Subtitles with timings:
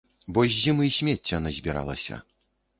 [0.37, 2.23] Бо з зімы смецця назбіралася.